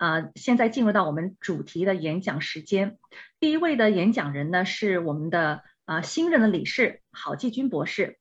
[0.00, 2.96] 啊，现在进入到我们主题的演讲时间。
[3.38, 8.18] 第一位的演讲人呢是我们的啊新任的理事郝继军博士。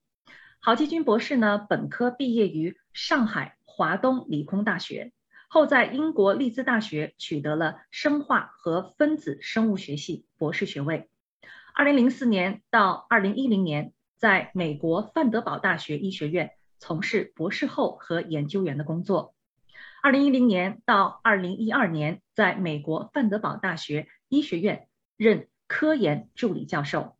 [0.60, 5.14] 郝继军博士呢本科毕业于上海华东理工大学，
[5.48, 11.08] 后在英国利兹大学取得了生化和分子生物学系博士学位。
[11.74, 19.34] 二零零四年到二零一零年，在美国范德堡大学医学院从事博士后和研究员的工作。
[20.02, 24.88] 二零一零年到二零一二年，在美国范德堡大学医学院
[25.18, 27.18] 任科研助理教授。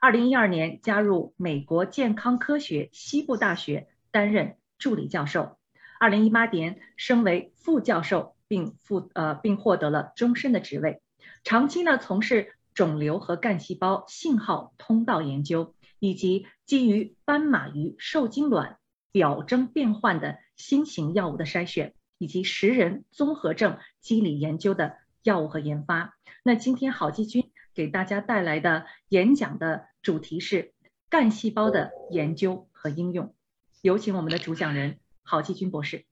[0.00, 5.58] 二零一二年加入美国健康科学西部大学担任助理教授。
[6.00, 11.02] 二零一八年升为副教授，并负呃并获得了终身的职位。
[11.42, 18.78] 长期呢从事肿瘤和干细胞信号通道研究，以及基于斑马鱼受精卵
[19.12, 21.92] 表征变换的新型药物的筛选。
[22.18, 26.16] 以及食人综合症机理研究的药物和研发。
[26.42, 30.72] 那今天郝继军给大家带来的演讲的主题是
[31.08, 33.34] 干细胞的研究和应用。
[33.82, 36.06] 有请我们的主讲人郝继军博士。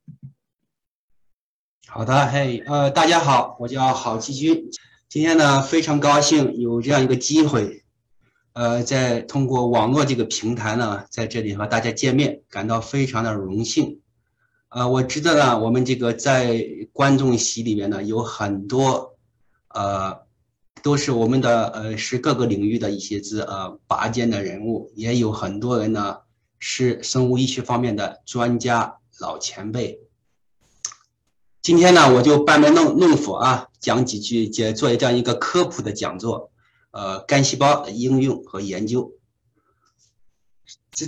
[1.88, 4.70] 好的，嘿，呃，大家好，我叫郝继军。
[5.08, 7.84] 今天呢，非常高兴有这样一个机会，
[8.52, 14.01] 呃，在通过网络这个平台呢，在这里和大家见面，感到非常的荣幸。
[14.74, 19.16] 呃，我知道呢，我们这个在观众席里面呢，有很多，
[19.68, 20.22] 呃，
[20.82, 26.20] 都是我们的呃，是各个领域的一些子呃拔尖的人物，也有很多人呢
[26.58, 30.00] 是生物医学方面的专家老前辈。
[31.60, 36.50] 今天呢，我就班门弄弄斧啊，讲几句，做做这样一个科普的讲座，
[36.92, 39.12] 呃，干细胞的应用和研究。
[40.90, 41.06] 这。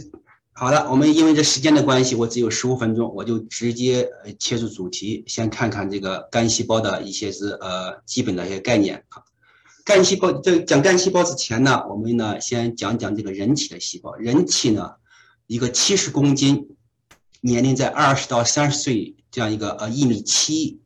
[0.56, 9.24] 好的，我们因为这时间的关系，我只有十五分钟，我就直接切入主题，先看看这个干细胞的一些是呃基本的一些概念啊。
[9.84, 14.14] 干细胞在讲干细胞之前呢，我们呢先讲讲这个人体的细胞。
[14.14, 14.92] 人体呢，
[15.48, 16.68] 一个七十公斤，
[17.40, 20.80] 年龄在二十到三十岁这样一个呃一米七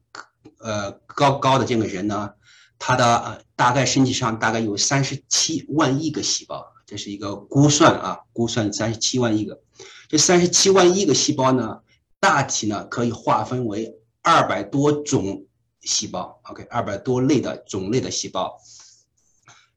[0.61, 2.31] 呃高高的这个人呢，
[2.79, 6.73] 他的呃大概身体上大概有三十七万亿个细胞。
[6.89, 9.61] 这是一个估算啊，估算三十七万亿个，
[10.09, 11.81] 这三十七万亿个细胞呢，
[12.19, 15.45] 大体呢可以划分为二百多种
[15.83, 18.59] 细胞，OK，二百多类的种类的细胞。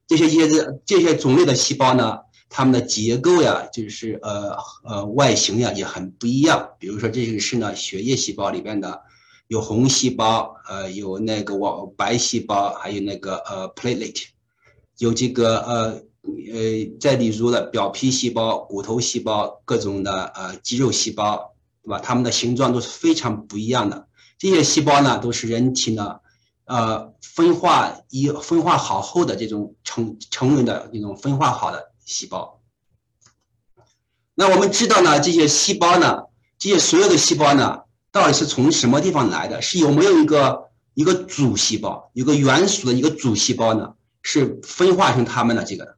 [0.06, 6.66] 这些些这这些种类的细胞呢，它们的结构呀，就是呃呃外形呀也很不一样。
[6.78, 9.02] 比如说这个是呢血液细胞里边的，
[9.48, 14.28] 有红细胞，呃有那个网白细胞，还有那个呃 platelet，
[14.96, 16.02] 有这个呃。
[16.22, 21.98] 呃，再例如的表皮细胞、骨头细胞、各种的呃肌肉细胞，对吧？
[21.98, 24.06] 它们的形状都是非常不一样的。
[24.38, 26.20] 这些细胞呢，都是人体呢，
[26.64, 32.60] 呃，分化一分化好后的这种成成人的这种分化好的细胞。
[34.34, 36.22] 那我们知道呢，这些细胞呢，
[36.58, 37.82] 这些所有的细胞呢，
[38.12, 39.60] 到底是从什么地方来的？
[39.60, 43.94] 是有没有一个一个主细胞，有个原属的一个主细胞呢？
[44.22, 45.96] 是分化成它们的这个的。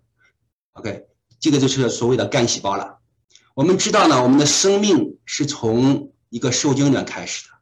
[0.75, 1.07] OK，
[1.41, 2.99] 这个就是所谓的干细胞了。
[3.55, 7.55] 我们知道呢，我们的生命是从一个受精卵开始的。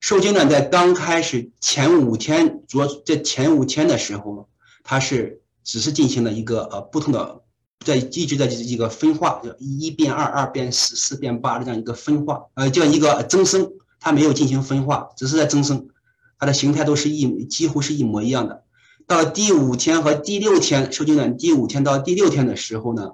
[0.00, 4.48] 受精卵在刚开始前五天，主要在前五天的时候，
[4.82, 7.42] 它是只是进行了一个呃不同的，
[7.86, 13.70] 在一直在一个分化，就一变二，二变四，四变八的这样一个分化，呃，叫一个增生。
[14.00, 15.88] 它没有进行分化，只是在增生，
[16.38, 18.63] 它的形态都是一几乎是一模一样的。
[19.06, 23.12] 到第五天和第六天，受精卵第五天到第六天的时候呢，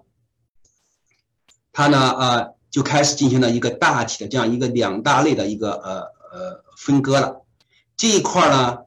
[1.72, 6.00] 它呢呃就开始进行了一个大体的这样一个两大类的一个呃
[6.32, 7.44] 呃分割了。
[7.96, 8.78] 这一块呢，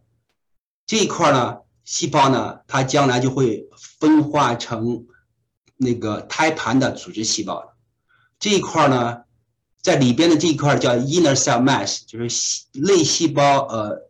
[0.88, 5.06] 这一块呢细胞呢，它将来就会分化成
[5.76, 7.76] 那个胎盘的组织细胞。
[8.40, 9.24] 这一块呢，
[9.82, 14.10] 在里边的这一块叫 inner cell mass，就是细类细胞呃。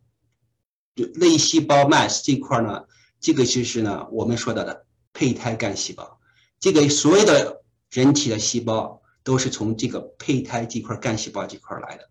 [0.95, 2.83] 就类细胞 mass 这块呢，
[3.19, 6.19] 这个就是呢我们说到的胚胎干细胞。
[6.59, 12.09] 这个所有的人体的细胞都是从这个胚胎这块干细胞这块来的。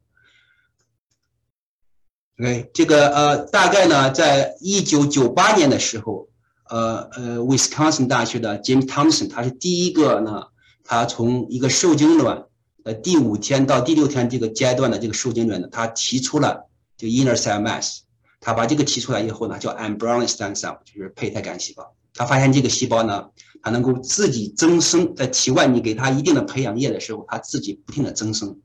[2.38, 6.28] OK，这个呃大概呢，在一九九八年的时候，
[6.69, 10.49] 呃呃，Wisconsin 大学的 James Thompson 他是第一个呢，
[10.82, 12.46] 他从一个受精卵
[12.85, 18.00] 呃第五天到第六天这个阶段的这个受精卵呢，他提出了就 inner cell mass。
[18.43, 21.94] 他把这个提出来以后呢，叫 embryonic stem cell，就是胚胎干细胞。
[22.12, 23.31] 他发现这个细胞呢，
[23.62, 28.61] 它能够自己增生，在体外你给它一定的培养液的时候，它自己不停的增生。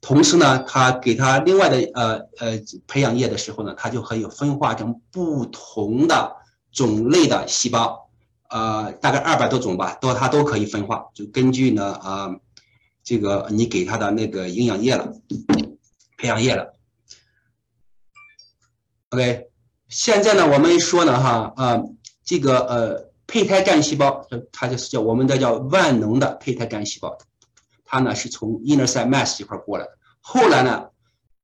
[0.00, 6.36] 同时呢，它给它另外的呃呃培养液的时候呢，它就可以分化成不同的
[6.72, 8.08] 种类的细胞，
[8.48, 12.30] 呃，大概二百多种吧，都它都可以分化，就根据呢啊，
[13.04, 15.12] 这个你给它的那个营养液了，
[16.16, 16.74] 培养液了。
[19.10, 19.48] OK，
[19.88, 21.82] 现在呢，我们说呢哈啊，
[22.24, 27.18] 这个呃胚胎干细胞，它就是叫我们的叫万能的胚胎干细胞。
[27.84, 29.90] 它呢是从 inner cell mass 这块过来的。
[30.20, 30.90] 后来呢，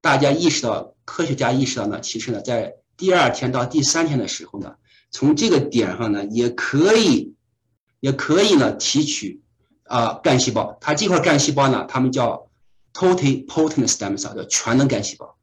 [0.01, 4.77] 大家意识到，科学家意识到呢，其实呢，在第二天到第三天的时候呢，
[5.11, 7.35] 从这个点上呢，也可以，
[7.99, 9.43] 也可以呢提取
[9.83, 10.79] 啊干细胞。
[10.81, 12.49] 它这块干细胞呢，它们叫
[12.95, 15.36] totipotent stem cell，叫全能干细胞。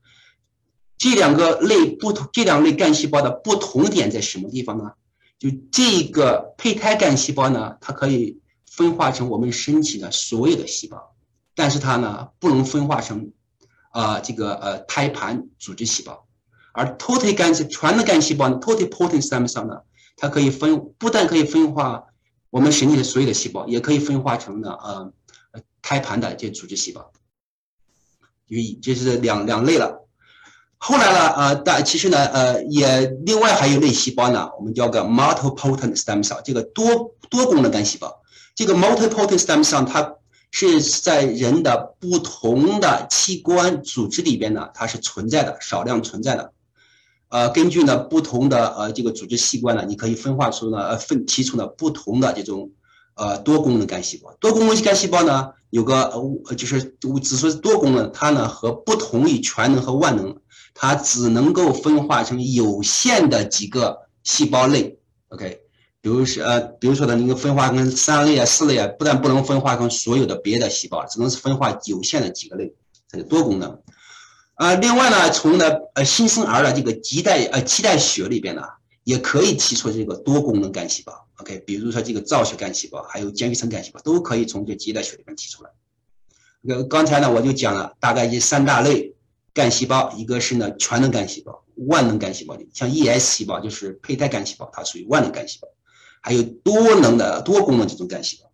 [1.04, 4.94] 这两个类不同，这两类干细胞的不同点在什么地方呢？
[5.38, 8.40] 就这个胚胎干细胞呢，它可以。
[8.76, 11.16] 分化成我们身体的所有的细胞，
[11.54, 13.32] 但是它呢不能分化成，
[13.92, 16.26] 啊这个呃胎盘组织细胞，
[16.74, 19.82] 而 total 干细全的干细胞呢 totipotent stem cell 呢，
[20.18, 22.06] 它可以分不但可以分化
[22.50, 25.14] 我们身体的所有的细胞，也可以分化成呢呃
[25.84, 27.12] 胎盘的这组织细胞，
[28.50, 30.03] 就这是两两类了。
[30.86, 38.22] 后来呢呃但其实呢呃也另外还有类细胞呢，我们叫个 multipotent stem cell，这个多多功能干细胞。
[38.54, 40.16] 这个 multipotent stem cell 它
[40.52, 46.52] 是在人的不同的器官组织里边呢，它是存在的，少量存在的。
[47.30, 52.72] 呃，根据呢不同的呃这个组织器官呢，你可以分化出呢呃分提出呢不同的这种
[53.16, 54.36] 呃多功能干细胞。
[54.42, 56.84] 多功能干细胞呢有个呃就是
[57.24, 60.38] 只说是多功能，它呢和不同于全能和万能，
[60.74, 64.98] 它只能够分化成有限的几个细胞类。
[65.30, 65.60] OK。
[66.02, 72.74] 比如说呃，比如说呢，你分化成三类啊、四类啊，不但不能分化成所有的别的细胞，只能是分化有限的几个类，
[73.10, 73.82] 它是多功能。
[74.56, 78.64] 啊，另外呢，从呢呃新生儿的这个脐带呃脐带血里边呢，
[79.06, 81.26] 也可以提出这个多功能干细胞。
[81.38, 85.70] OK，比如说这个造血干细胞，还有间皮层干细胞，都可以从这脐带血里面提出来。
[86.68, 89.16] 呃，刚才呢我就讲了，大概这三大类
[89.54, 95.68] 干细胞，一个是呢全能干细胞、万能干细胞，像 ES 细胞就是胚胎干细胞，它属于万能干细胞。
[96.26, 98.50] 还有多能的多功能这种干细胞。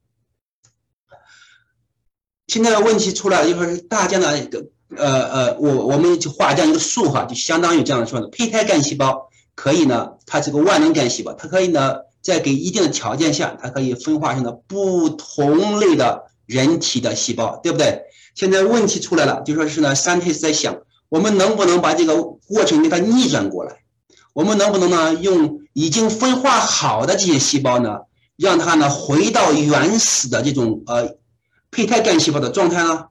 [2.48, 4.28] 现在的问题出来了，就是大家呢，
[4.98, 18.01] 呃呃，我我们就画这样一个数哈，就相当于这样说的：胚胎干细胞可以呢，它这个万能干细胞，它可以呢，在给一定的条件下，它可以分化成的不同类的人体的细胞，对不对？
[18.34, 20.75] 现在问题出来了，就说是呢，三体在想，
[21.09, 23.83] 我们能不能把这个过程给它逆转过来？
[24.33, 28.01] 我们能不能呢，用已经分化好的这些细胞呢，
[28.38, 31.17] 让它呢回到原始的这种呃
[31.71, 33.07] 胚胎干细胞的状态呢？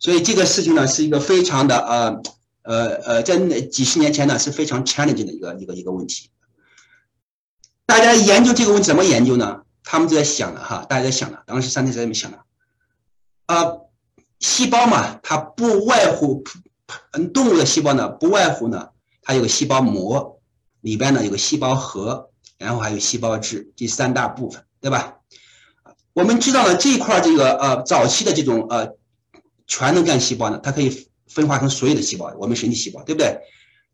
[0.00, 2.22] 所以这个事情呢是一个非常的呃
[2.62, 6.30] 呃呃，在那几十年前呢是非常 challenging 的一个一个一个问题。
[7.84, 9.62] 大家研究这个问题怎么研究呢？
[9.82, 12.38] 他们就在想了哈，大家在想了，当时三体在这么想了
[13.46, 13.72] 啊，
[14.38, 16.44] 细胞嘛，它不外乎
[17.12, 18.88] 嗯动物的细胞呢，不外乎呢，
[19.22, 20.36] 它有个细胞膜。
[20.80, 25.16] 里边呢有个细胞核，然后还有细胞质，这三大部分，对吧？
[26.12, 28.94] 我们知道呢，这一块这个呃早期的这种呃
[29.66, 33.40] 全能干细胞呢，它可以分化成所有的细胞，我们身体细胞，对不对？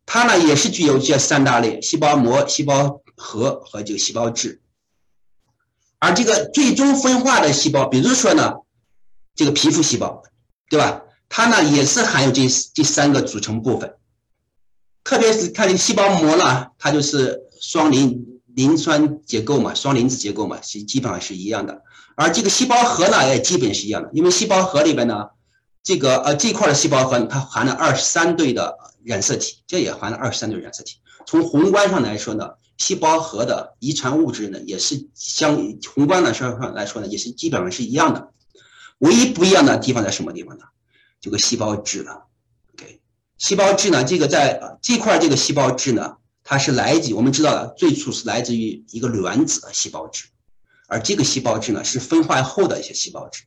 [0.05, 4.60] 它呢也是具有这三大类：细胞膜、细胞核和这个细胞质。
[5.98, 8.56] 而这个最终分化的细胞，比如说呢，
[9.34, 10.22] 这个皮肤细胞，
[10.69, 11.01] 对吧？
[11.36, 13.96] 它呢也是含有这这三个组成部分。
[15.03, 18.24] 特别是看这个细胞膜呢，它就是双磷
[18.55, 21.82] 磷酸结构嘛，双磷脂结构嘛，是基本上是一样的。
[22.14, 25.31] 而这个细胞核呢，也基本是一样的，因为细胞核里边呢，
[25.82, 30.98] 这个呃这块的细胞核它含了二十三对的染色体，这也含了二十三对染色体。
[31.26, 35.56] 从宏观上来说呢，细胞核的遗传物质呢，也是相
[35.93, 38.31] 宏观的上上来说呢，也是基本上是一样的。
[38.98, 40.64] 唯一不一样的地方在什么地方呢？
[41.25, 42.25] 这个细胞质了。
[43.39, 44.05] 细胞质呢？
[44.05, 50.27] 这个在这块这个细胞质呢，它是来自我们知道的，最初是来自于一个卵子的细胞质，
[50.87, 53.45] 而这个细胞质呢是分化后的一些细胞质，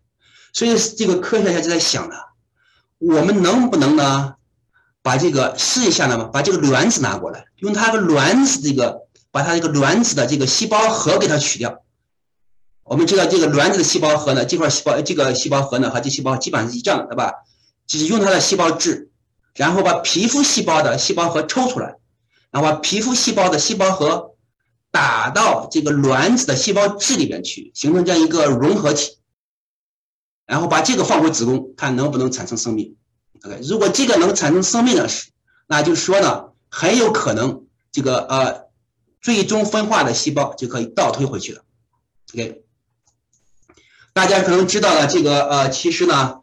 [0.54, 2.16] 所以这个科学家就在想呢，
[2.98, 4.34] 我们能不能呢，
[5.04, 6.26] 把这个试一下呢？
[6.26, 11.84] 把这个卵子拿过来，用它的卵子这个，把它这个卵子的这个细胞核给它取掉。
[12.84, 17.34] 我们知道这个卵子的细胞核呢，这块细胞这个细胞核呢和这细胞基本上是一样的，对吧？
[17.88, 19.10] 就是用它的细胞质。
[19.56, 21.96] 然后把皮肤细胞的细胞核抽出来，
[22.52, 24.36] 然后把皮肤细胞的细胞核
[24.92, 29.18] 打到这个卵子的细胞质里边去，形成这样一个融合体，
[30.46, 32.96] 然后把这个放回子宫，看能不能产生生命。
[33.42, 35.32] OK，如果这个能产生生命的是，
[35.66, 38.68] 那就说呢，很有可能这个呃
[39.22, 41.64] 最终分化的细胞就可以倒推回去了。
[42.36, 42.64] OK，
[44.14, 46.42] 大家可能知道了这个呃，其实呢，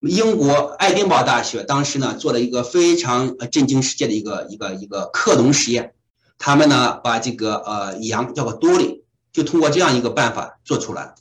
[0.00, 5.94] 英国爱丁堡大学当时呢做了一个非常震惊世界的一个一个一个克隆实验，
[6.38, 11.14] 他们呢把这个呃羊叫做多利，就通过这样一个办法做出来。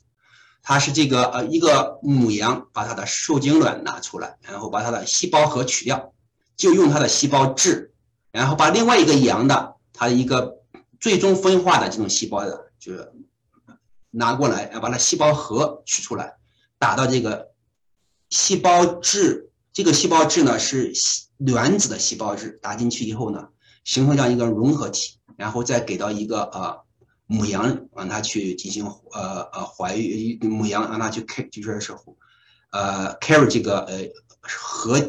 [0.61, 6.13] 它是这个呃一个母羊把它的受精卵拿出来，然后把它的细胞核取掉，
[6.57, 7.93] 就用它的细胞质，
[8.31, 10.57] 然后把另外一个羊的它的一个
[10.99, 13.13] 最终分化的这种细胞的，就是
[14.09, 16.33] 拿过来，要把它细胞核取出来，
[16.79, 17.51] 打到这个
[18.29, 20.93] 细胞质，这个细胞质呢是
[21.37, 23.49] 卵子的细胞质，打进去以后呢，
[23.83, 26.85] 形成这样一个融合体，然后再给到一个呃。
[27.27, 31.91] 母羊让它去进行呃呃怀孕，母羊让它去开，就说是
[32.69, 34.07] 呃 carry 这个呃
[34.41, 34.99] 核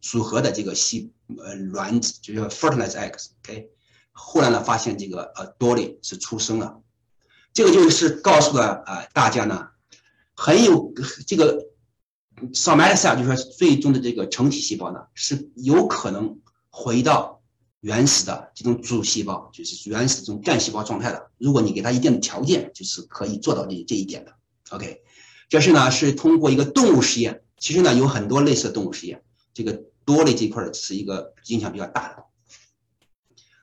[0.00, 3.70] 组合的这个细呃卵子，就叫 fertilize eggs，OK，
[4.10, 6.80] 后来呢发现这个呃 Dolly 是出生了，
[7.52, 9.68] 这个就是告诉了啊大家呢，
[10.34, 10.92] 很有
[11.28, 11.68] 这个
[12.52, 16.38] somatic 就是说最终的这个成体细胞呢是有可能
[16.70, 17.38] 回到。
[17.82, 21.30] 原始的这种主细胞，就是原始这种干细胞状态的。
[21.36, 24.32] 如果你给它一定的条件，就是可以做到这这一点的。
[24.70, 25.02] OK，
[25.48, 29.20] 这是呢是通过一个动物实验，其实呢有很多类似的动物实验，
[29.52, 32.24] 这个多类这块是一个影响比较大的。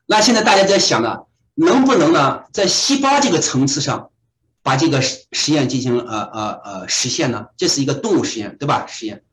[0.04, 1.20] 那现在大家在想呢，
[1.54, 4.09] 能不能呢在细胞这个层次上
[4.62, 7.46] 把这个实实验进行呃呃呃实现呢？
[7.56, 8.86] 这是一个动物实验，对吧？
[8.86, 9.24] 实验，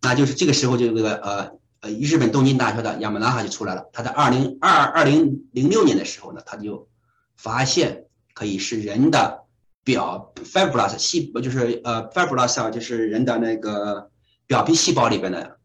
[0.00, 1.52] 那就是这个时候就这个呃。
[1.84, 3.90] 呃，日本东京大学的亚马拉哈就出来了。
[3.92, 6.88] 他在二零二二零零六年的时候呢，他就
[7.36, 9.42] 发现可以使人的
[9.84, 14.10] 表 fibrous 细，就是呃 fibrous 就是人的那个
[14.46, 15.58] 表皮细胞里边的，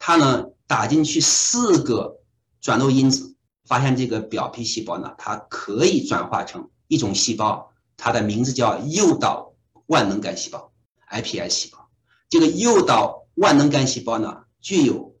[0.00, 2.18] 他呢打进去四个
[2.60, 9.54] 转录因子，发现这个表皮细胞呢，它可以转化成一种细胞，它的名字叫诱导
[9.86, 10.72] 万能干细胞
[11.10, 11.88] iPS 细胞。
[12.28, 14.44] 这个诱导万能干细胞呢？
[14.60, 15.16] 具有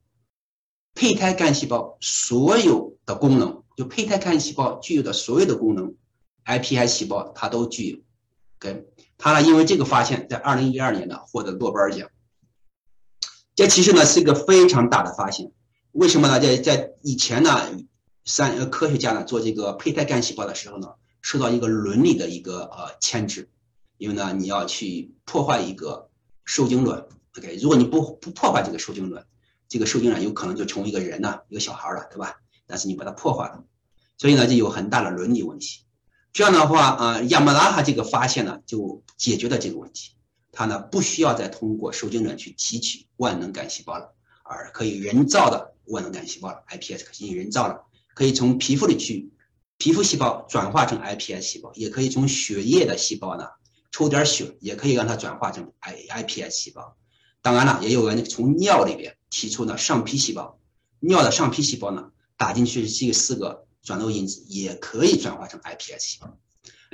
[0.94, 5.94] 胚胎干细胞所有的功能，就胚胎干细胞具有的所有的功能
[6.44, 7.98] ，iPS 细胞它都具有。
[8.58, 8.86] 跟
[9.18, 12.08] 它呢，因为这个发现，在二零一二年呢获得诺贝尔奖。
[13.54, 15.52] 这其实呢是一个非常大的发现。
[15.92, 16.40] 为什么呢？
[16.40, 17.50] 在在以前呢，
[18.24, 20.94] 三科学家呢做这个胚胎干细胞的时候呢，
[21.26, 23.50] 受到一个伦理的一个呃牵制，
[23.98, 26.08] 因为呢你要去破坏一个
[26.44, 27.04] 受精卵。
[27.36, 29.26] OK，如果你不不破坏这个受精卵。
[29.68, 32.36] 这个受精卵有可能就成为一个人呢，一个小孩了，对吧？
[32.68, 33.64] 但是你把它破坏了，
[34.16, 35.80] 所以呢就有很大的伦理问题。
[36.32, 40.12] 这样的话啊，亚马拉哈这个发现呢就解决了这个问题。
[40.52, 44.14] 它呢不需要再通过受精卵去提取万能干细胞了，
[44.44, 47.82] 而可以人造的万能干细胞了，iPS 可以人造了，
[48.14, 49.28] 可以从皮肤里去
[49.78, 53.46] 皮肤细胞转化成 iPS 细胞，也可以从血液的细胞呢
[53.90, 56.96] 抽点血，也可以让它转化成 i iPS 细胞。
[57.42, 60.58] 当然了，也有人从尿里边提出呢上皮细胞，
[61.00, 66.36] 尿的上皮细胞呢打进去这四个转录因子，也可以转化成 iPS 细胞。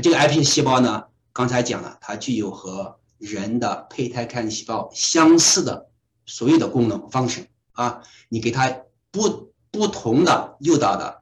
[0.03, 5.89] 这个 iPS 细胞呢，刚才讲了，它具有和人的胚胎干细胞相似的
[6.27, 8.03] 所有的功能方式啊。
[8.29, 11.22] 你给它不不同的诱导的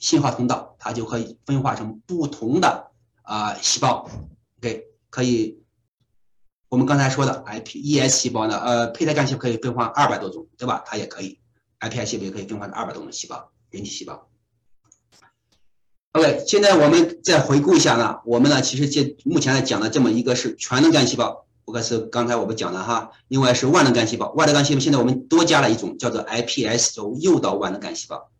[0.00, 2.90] 信号通道，它就可以分化成不同的
[3.22, 4.10] 啊细胞
[4.58, 5.60] ，OK，可以。
[6.68, 10.82] 我们刚才说的 iPES 细胞呢，呃，胚胎干细胞可以分化二百多种，对吧？
[10.86, 11.40] 它也可以
[11.80, 14.28] ，iPS 细胞也可以分化成二百多种细胞，人体细胞。
[16.12, 28.30] OK，现在我们再回顾一下呢，我们呢其实这目前来讲的这么一个是全能干细胞，不过是刚才我们讲的哈，另外是万能干细胞，万能干细胞现在我们多加了一种叫做 iPS 轴诱导万能干细胞。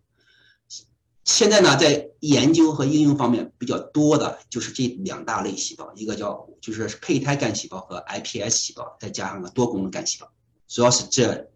[1.31, 10.29] 现在呢，在研究和应用方面比较多的就是这两大类细胞，一个叫就是胚胎干细胞和 iPS 细胞，再加上个多功能干细胞，
[10.67, 11.49] 主要是这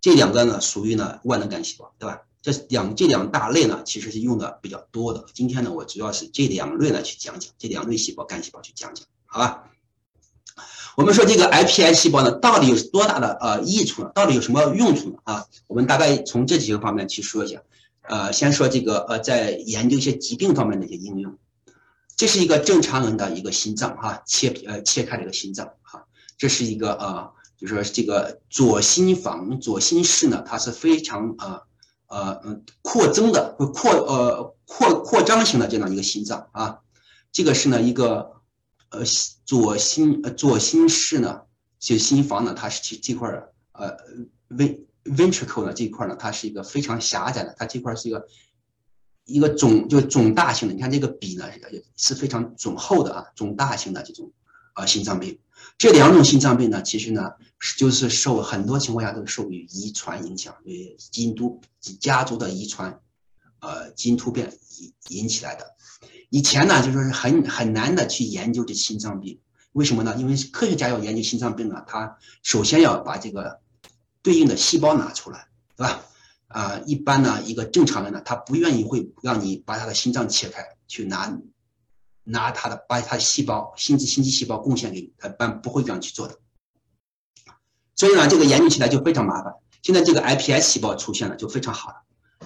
[0.00, 2.20] 这两个呢属于呢万能干细胞，对吧？
[2.42, 5.24] 这两这两大类呢其实是用的比较多的。
[5.32, 9.70] 今天呢，我主要是这两类呢去讲讲这两类细胞干细胞去讲讲，好吧？
[10.96, 14.12] 我们说这个 iPS 细胞呢到底有多大的呃益处呢？
[14.14, 15.18] 到底有什么用处呢？
[15.24, 17.62] 啊，我们大概从这几个方面去说一下。
[18.02, 21.38] 呃，先说这个呃，在研究一些疾病方面的一些应用，
[22.16, 26.04] 这是一个正常人的一个心脏哈，切呃切开这个心脏哈，
[26.36, 31.62] 这是一个呃，就说这个左心房左心室呢，它是非常呃
[32.08, 36.80] 呃嗯扩增的，会扩呃扩扩张型的这样一个心脏啊，
[37.30, 38.32] 这个是呢一个
[38.90, 39.02] 呃
[39.44, 41.42] 左心呃左心室呢，
[41.78, 43.30] 就心房呢，它是这这块
[43.72, 43.96] 呃
[44.50, 48.26] ven ventricle 呢这一块呢，它是一个非常狭窄的，它这块是一个
[49.24, 50.74] 一个肿就肿大型的。
[50.74, 51.46] 你看这个笔呢
[51.96, 54.32] 是非常肿厚的啊，肿大型的这种
[54.74, 55.38] 啊心脏病。
[55.78, 57.32] 这两种心脏病呢，其实呢
[57.78, 61.60] 就是受很多情况下都是受于遗传影响，因为基因突
[62.00, 63.00] 家族的遗传
[63.60, 65.76] 呃基因突变引引起来的。
[66.30, 69.38] 以前呢，就说是很很难的去研究这心脏病，
[69.72, 70.16] 为什么呢？
[70.16, 73.60] 因为科学家要研究心脏病呢，他首先要把这个
[74.22, 76.02] 对应的细胞拿出来，对吧？
[76.48, 81.38] 啊，一般呢，一个正常人呢，他不愿意会让你把他的心脏切开去拿
[82.24, 86.38] 拿他的把他的细胞心肌心肌细胞贡献给你，他一般不会这样去做的。
[87.96, 89.52] 所以呢，这个研究起来就非常麻烦。
[89.82, 91.96] 现在这个 iPS 细胞出现了，就非常好了。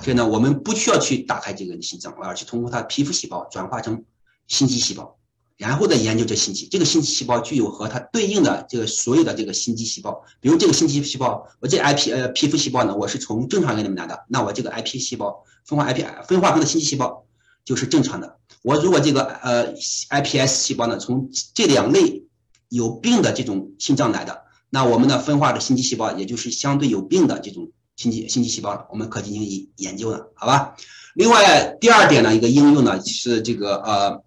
[0.03, 4.05] 所以呢，我们不需要去打开这个心脏，而是通过它皮肤细胞转化成
[4.47, 5.19] 心肌细胞，
[5.57, 6.69] 然后再研究这心肌。
[6.71, 10.23] 这个心肌细胞具有和它对应的这个所有的这个心肌细胞。
[10.41, 17.25] 比如这个心肌细胞，我这 IP 呃皮肤细胞呢，我是从正常人里面拿的，那我这个 IP 细胞分化 IP 分化成的心肌细胞
[17.65, 18.37] 就是正常的。
[18.63, 19.75] 我如果这个呃
[20.11, 22.25] iPS 细胞呢，从这两类
[22.69, 27.71] 有病的这种心脏来的，那我们呢分化的心肌细胞也就是相对有病的这种。
[27.97, 30.77] 心肌心肌细胞了，我们可进行研研究的，好吧？
[31.15, 34.23] 另外第二点呢，一个应用呢是这个呃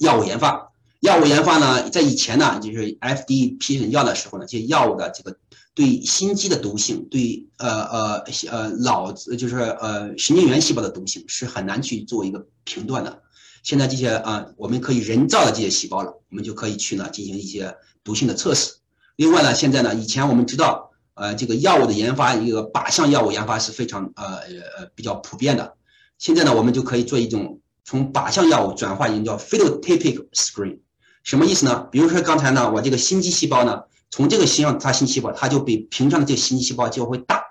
[0.00, 0.72] 药物研发。
[1.00, 5.36] 药物研发呢，在以前呢，就是 FDA 批准药的时候呢，这些药物的这个
[5.74, 13.22] 对心肌的毒性，对呃呃呃脑子就是呃神经元细胞的毒性是很难去做一个评断的。
[13.62, 18.72] 现在这些啊，我们可以人造的这些细胞了，我们就可以去呢进行一些毒性的测试。
[19.16, 20.88] 另外呢，现在呢，以前我们知道。
[21.14, 24.36] 呃，这个药物的研发，一个靶向药物研发是非常呃
[24.78, 25.74] 呃比较普遍的。
[26.16, 30.78] 现在呢，我们就可以做一种从靶向药物转化一种叫 phenotypic screen，
[31.22, 31.88] 什么意思呢？
[31.90, 37.42] 比如说刚才呢，我这个心肌细胞呢，从这个心上它心细胞，它就比平常的这个心肌细胞就会大。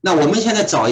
[0.00, 0.88] 那我们现在找，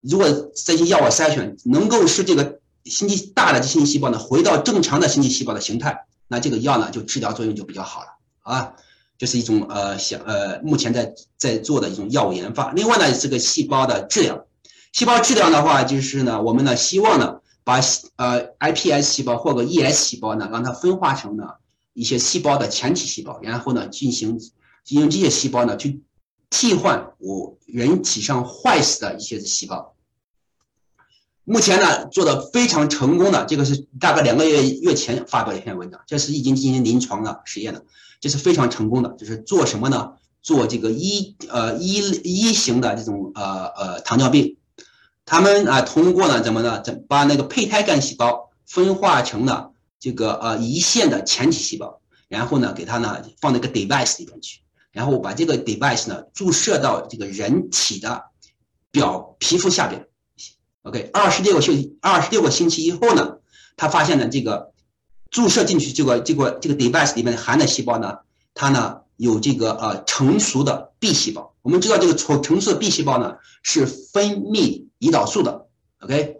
[0.00, 8.06] 如果这些药物筛选能够使这个心肌大的这心肌细胞呢，回到正常的心肌细胞的形态，那这个药呢，就治疗作用就比较好了，
[8.42, 8.74] 啊？
[9.16, 12.72] 这是一种呃想呃目前在在做的一种药物研发。
[12.72, 14.44] 另外呢，这个细胞的治疗，
[14.92, 17.80] 细胞治疗的话，就是呢，我们呢希望呢把
[18.16, 21.44] 呃 iPS 细胞或者 ES 细胞呢，让它分化成呢
[21.94, 24.38] 一些细胞的前体细胞，然后呢进行
[24.84, 26.02] 进行这些细胞呢去
[26.50, 29.94] 替换我人体上坏死的一些细胞。
[31.44, 37.82] 目前呢做的非常成功的，这个是大概两个月月前发表一篇文章，这是已经进行临床的实验了。
[38.20, 40.12] 这是非常成功的，就是做什么呢？
[40.40, 44.58] 做这个一呃一一型的这种呃呃糖尿病，
[45.24, 46.82] 他们啊通过呢怎么呢？
[46.82, 54.60] 怎把那个胚胎干细胞分化成了这个呃胰腺的前体细胞，然后呢给它呢放那个 device 里边去，
[54.92, 58.24] 然后把这个 device 呢注射到这个人体的
[58.90, 60.06] 表皮肤下边
[60.82, 63.38] ，OK，二十六个星二十六个星期以后呢，
[63.76, 64.72] 他发现呢这个。
[65.30, 68.18] 注射进去这个这个这个 device 里面含的细胞呢，
[68.54, 71.52] 它呢有这个呃成熟的 B 细胞。
[71.62, 73.34] 我们知道这个成成熟的 B 细胞呢
[73.64, 75.66] 是分泌胰岛素的
[76.00, 76.38] ，OK。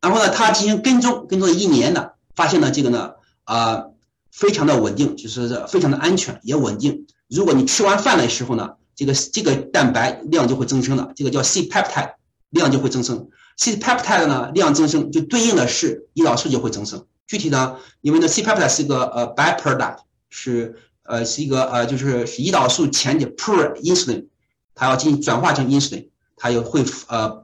[0.00, 3.12] 然后呢，它进行跟踪，跟踪了一年呢，发现呢这个呢
[3.44, 3.86] 啊
[4.30, 7.06] 非常的稳定，就是非常的安全也稳定。
[7.28, 12.14] 如果你吃完饭的时候呢，这个这个蛋白量就会增生的，这个叫 C peptide
[12.50, 13.28] 量就会增生。
[13.56, 17.06] C peptide 呢量增生就对应的是胰岛素就会增生。
[17.26, 19.98] 具体呢，因为呢，C peptide 是一个呃 byproduct，
[20.30, 24.26] 是呃是一个呃就是胰岛素前的 pro insulin，
[24.74, 27.42] 它要进行转化成 insulin，它又会呃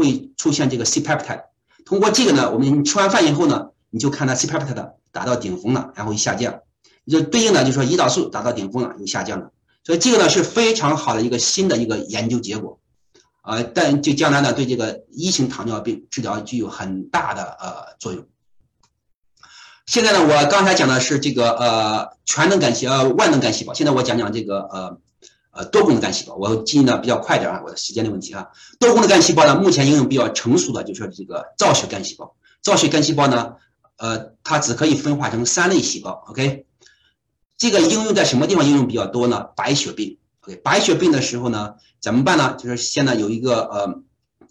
[0.00, 1.44] 会出现这个 C peptide。
[1.84, 6.60] 通过这个呢，我们吃完饭以后呢，你就看它 C peptide 达到顶峰了，然后一下降，
[7.06, 9.50] 就对应的就是说胰岛素达到顶峰了又下降了。
[9.84, 12.78] 所以这个呢是非常好的一个新的一个研究结果，
[13.42, 18.24] 啊，但就将来呢对这个一型糖尿病治疗具有很大的呃作用。
[19.86, 24.98] 现在呢，我刚才讲的是这个呃全能干细呃万能干细胞，现在我讲讲这个呃
[25.52, 28.48] 呃多功能干细胞，我进的比较快点啊，我的时间的问题啊。
[28.78, 32.34] 多功能干细胞呢，目前应用比较成熟的就是这个造血干细胞。
[32.62, 33.56] 造血干细胞呢，
[33.96, 36.66] 呃，它只可以分化成三类细胞，OK。
[37.56, 39.48] 这个应用在什么地方应用比较多呢？
[39.56, 40.56] 白血病，OK。
[40.56, 42.56] 白血病的时候呢，怎么办呢？
[42.58, 44.02] 就是现在有一个呃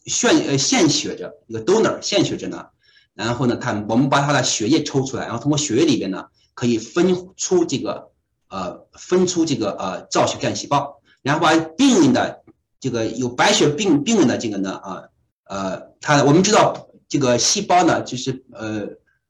[0.05, 2.67] 献呃献血者，一个 donor 献血者呢。
[3.15, 8.11] 然后呢，他我们把他的血液抽出来，然后通过血液里边呢，可以分出这个
[8.49, 12.43] 呃分出这个呃造血干细胞，然后把病人的
[12.79, 15.03] 这个有白血病病人的这个呢啊
[15.45, 18.87] 呃，他我们知道这个细胞呢就是呃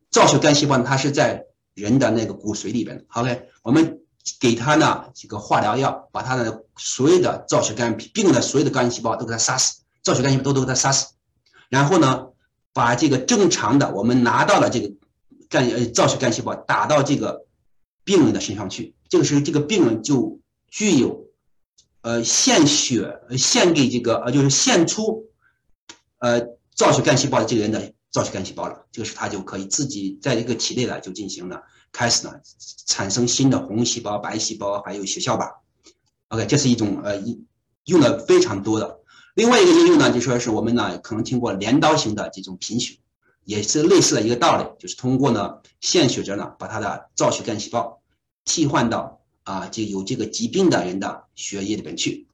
[0.09, 3.05] 造血干细胞，它是在人的那个骨髓里边。
[3.13, 3.99] OK，我们
[4.39, 11.13] 给他呢这个化疗药，把他的所有的造血干病人的所有的干细胞都给他杀死，造血干细胞都都给他杀死，
[11.69, 12.27] 然后呢，
[12.73, 14.91] 把这个正常的我们拿到了这个
[15.47, 17.45] 干呃造血干细胞打到这个
[18.03, 21.27] 病人的身上去，这个时候这个病人就具有
[22.01, 25.25] 呃献血献给这个呃就是献出
[26.19, 26.41] 呃
[26.73, 31.63] 造血干细胞的这个人的造血干细胞了，这个是他就可以自己在这个体内呢就进行了。
[31.91, 32.39] 开始呢，
[32.85, 35.49] 产生新的红细胞、白细胞，还有血小板。
[36.27, 37.45] OK，这是一种呃用
[37.85, 38.99] 用的非常多的。
[39.33, 42.99] 另外一个应用呢，就说是我们呢可能听过镰刀型的这种贫血，
[43.43, 47.98] 也是类似的一个道理，就是通过呢献血者呢把他的造血干细胞
[48.49, 52.27] 替换到啊就有这个疾病的人的血液里边去。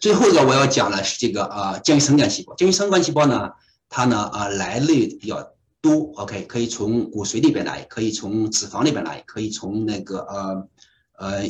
[0.00, 3.50] 最后一个我要讲的是这个啊间生干细胞，间生干细胞呢，
[3.88, 5.52] 它呢啊来历比较。
[5.82, 10.68] 多 OK，可以从骨髓里边来，可以从脂肪里边来，可以从那个呃
[11.16, 11.48] 呃呃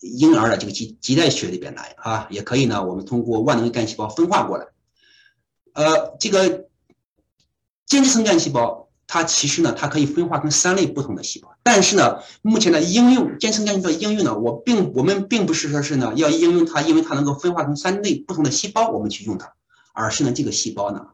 [0.00, 2.84] 婴儿的这个脐脐带血里边来啊，也可以呢。
[2.84, 4.66] 我们通过万能干细胞分化过来。
[5.74, 6.66] 呃，这个
[7.86, 8.81] 间质层干细胞，
[9.12, 11.54] 它其实呢，它可以分化成三类不同的细胞。
[11.62, 19.52] 但是呢，目前的应用间质干细胞应用呢，我并我们并不是说是呢要应用它，因为它能够分化成三类不同的细胞，我们去用它，
[19.92, 21.08] 而是呢这个细胞呢，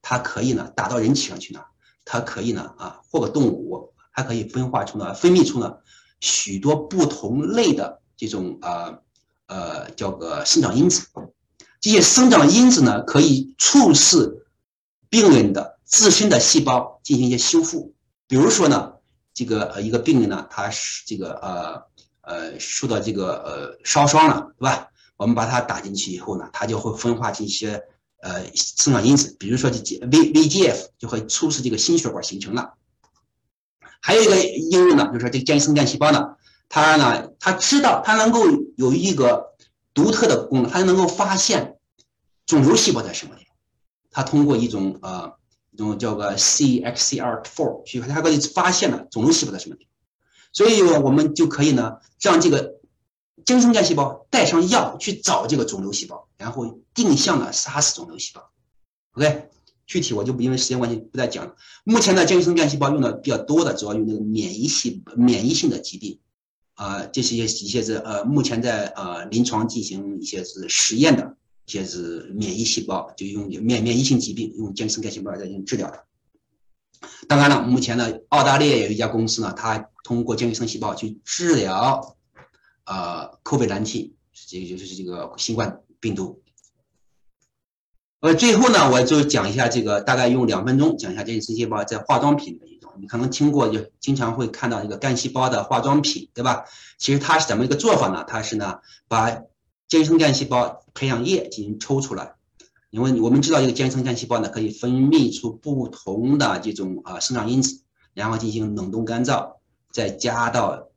[0.00, 1.60] 它可以呢打到人体上去呢。
[2.04, 5.74] 它可以呢啊，或者动物还可以分化出呢，分泌出呢
[6.20, 8.94] 许多不同类的这种啊
[9.48, 11.08] 呃叫个生长因子。
[11.80, 14.46] 这些生长因子呢，可以促使
[15.08, 17.94] 病人的自身的细胞进行一些修复。
[18.26, 18.94] 比如说呢，
[19.34, 21.82] 这个呃一个病人呢，他是这个呃
[22.22, 24.88] 呃受到这个呃烧伤了，对吧？
[25.18, 27.84] 我们把它打进去以后呢，它就会分化成一些。
[28.22, 32.74] 呃，生长因子，比如说这 V VGF 就会促使这个心血管形成了。
[34.02, 36.36] 还有一个应用呢，就是这个间生干细胞呢，
[36.68, 38.44] 它呢，它知道它能够
[38.76, 39.54] 有一个
[39.94, 41.78] 独特的功能，它能够发现
[42.44, 43.54] 肿瘤细胞在什么地方。
[44.10, 45.32] 它通过一种呃
[45.72, 49.90] 一种叫个 CXCR4 去，它可以发现了肿瘤细胞在什么地方。
[50.52, 52.78] 所以我们就可以呢，让这个。
[53.42, 58.50] 间生干细胞带上药去找这个肿瘤细胞，然后定向的杀死肿瘤细胞。
[59.12, 59.48] OK，
[59.86, 61.56] 具体我就不因为时间关系不再讲了。
[61.82, 66.20] 目前的间生干细胞用的比较多的，主要用那个免疫系免疫性的疾病，
[66.74, 71.34] 啊，这些一些是呃，目前在呃临床进行一些是实验的，
[71.70, 76.04] 些是免疫细胞，就用免免疫性疾病用间生干细胞来进行治疗的。
[77.28, 82.16] 当然了，目前呢，澳大利亚有一家公司呢，它通过间生细胞去治疗。
[82.84, 84.14] 呃，COVID-19，
[84.48, 86.42] 这个就是这个新冠病毒。
[88.18, 92.90] 呃，最后呢，我就讲一下这个，大概用两分钟讲一下这些细胞在化妆品的一种。
[93.00, 96.64] 你可能听过，就经常会看到一个干细胞的化妆品，对吧？
[96.98, 98.24] 其实它是怎么一个做法呢？
[98.26, 99.40] 它是呢，把
[99.90, 102.36] 间生干细胞培养液进行抽出来，
[102.90, 107.82] 因为我们知道，这个间生干细胞呢，可以分泌出不同的这种啊生长因子，
[108.14, 109.56] 然后进行冷冻干燥，
[109.90, 110.90] 再加到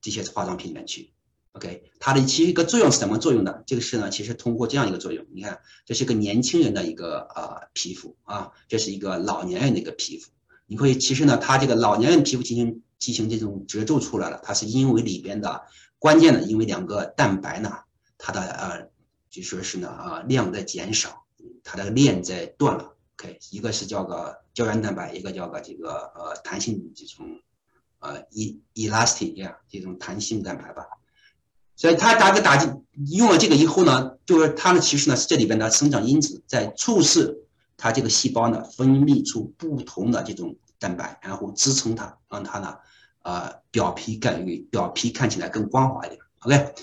[0.00, 1.12] 这些化妆品里面去。
[1.52, 3.62] OK，它的其实一个作用是什么作用的？
[3.66, 10.30] 这个是呢，其实通过这样一个作用，你看，这是一个年轻人的一个呃皮肤啊，这是一个老年人的一个皮肤。
[10.66, 15.64] 你会其实呢，它这个老年人皮肤进行进行这种褶皱出来了，它是因为里边的
[15.98, 17.70] 关键的，因为两个蛋白呢，
[18.24, 18.88] 它的呃
[19.28, 21.24] 就说是呢啊量在减少，
[21.64, 22.94] 它的链在断了。
[23.16, 27.26] OK，一个是叫个胶原蛋白，一个叫个这个呃弹性这种
[27.98, 30.84] 呃 e elastic 呀这种弹性蛋白吧。
[31.74, 37.44] 所以它打个打进用了这个以后呢，就是它呢其实呢是这里边的生长因子在促使
[37.76, 42.78] 它这个细胞呢分泌出不同的这种蛋白，然后支撑它，让它呢
[43.22, 46.20] 呃表皮感表皮看起来更光滑一点。
[46.40, 46.74] OK，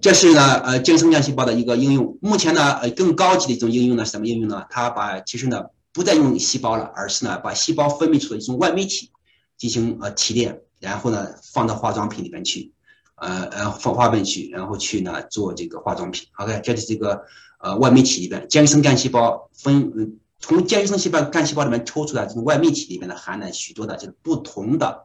[0.00, 2.16] 这是呢呃间生干细胞的一个应用。
[2.22, 4.64] 目前呢呃更高级的一种应用呢什么应用呢？
[4.70, 9.10] 它把其实呢不再用细胞了，而是呢把细胞分泌出的一种外泌体
[9.56, 12.72] 进行呃提炼，然后呢放到化妆品里面去。
[13.16, 16.26] 呃呃放化粪去，然后去呢做这个化妆品。
[16.38, 17.22] OK，这是这个
[17.60, 25.04] 呃外泌体里边间生干细胞分从间生细胞干细胞里面抽出来这种外泌体里面呢含了许多的这个不同的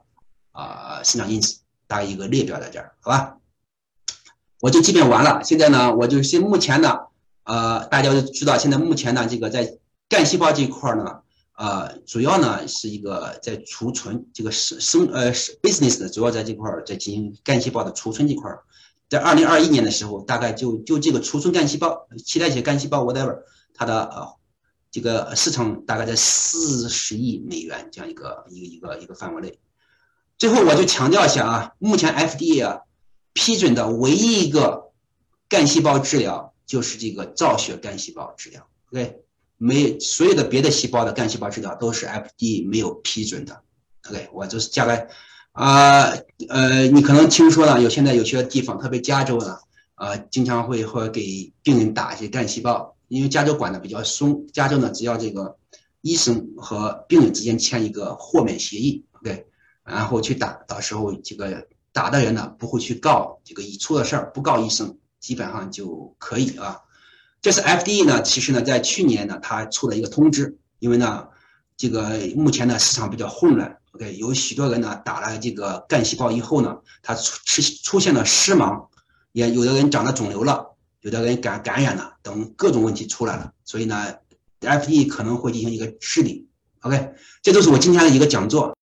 [0.52, 3.38] 啊生长因子，大概一个列表在这儿，好吧？
[4.60, 5.44] 我就基本完了。
[5.44, 6.98] 现在呢，我就现目前呢，
[7.44, 9.78] 呃，大家都知道，现在目前呢，这个在
[10.10, 11.22] 干细胞这一块呢。
[11.60, 18.62] 呃，主要呢是一个在储存这个生生呃 business 的主要在这块儿在进行干细胞的储存这块儿，
[19.10, 23.40] 在二零二一年的时候，大概就就这个储存干细胞、脐带血干细胞 whatever，
[23.74, 24.36] 它的呃
[24.92, 29.58] 这个市场大概在四十亿美元这样一个一个一个一个范围内。
[30.38, 32.82] 最后我就强调一下啊，目前 FDA 啊
[33.38, 34.92] 批准的唯一一个
[35.48, 39.20] 干细胞治疗就是这个造血干细胞治疗，OK，
[39.58, 43.62] 没所有的别的细胞的干细胞治疗都是 FDA 没有批准的
[44.10, 45.08] ，OK，我就是加个
[45.52, 46.12] 啊
[46.50, 49.60] 呃，你可能听说了，有现在有些地方，特别加州呢，
[49.98, 55.56] 呃，经常会会给病人打一些干细胞，因为加州管的比较松，加州呢只要这个
[56.02, 59.46] 医生和病人之间签一个豁免协议，OK，
[59.84, 66.78] 然后去打，到时候这个打的人呢不会去告这个已出的事儿，不告医生，基本上就可以啊。
[67.42, 71.28] 这是 FDA 呢，其实呢在去年呢，他出了一个通知，因为呢
[71.76, 73.76] 这个目前呢市场比较混乱。
[73.94, 78.86] OK，有许多人呢打了这个干细胞以后呢，他出出出现了失盲，
[79.32, 84.14] 也有的人长了肿瘤了，有的人感感染了，等各种问题出来了，所以呢
[84.62, 86.48] ，FDA 可能会进行一个治理。
[86.82, 88.76] OK，这就是我今天的一个讲座。